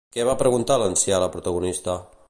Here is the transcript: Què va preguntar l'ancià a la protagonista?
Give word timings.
Què 0.15 0.23
va 0.27 0.33
preguntar 0.39 0.79
l'ancià 0.83 1.19
a 1.19 1.23
la 1.25 1.29
protagonista? 1.37 1.99